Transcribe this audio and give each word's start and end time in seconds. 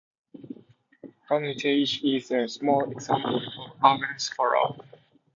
Hermitage 1.29 2.01
is 2.03 2.31
a 2.31 2.47
small 2.47 2.89
example 2.89 3.35
of 3.37 3.51
urban 3.85 4.17
sprawl. 4.17 4.79